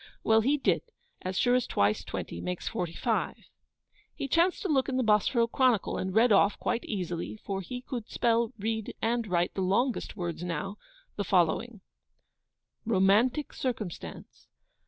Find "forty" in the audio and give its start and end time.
2.67-2.95